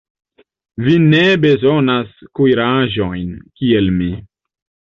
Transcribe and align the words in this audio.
Vi 0.85 0.95
ne 1.03 1.19
bezonas 1.43 2.17
kuiraĵojn, 2.41 3.31
kiel 3.61 3.95
mi. 4.03 4.13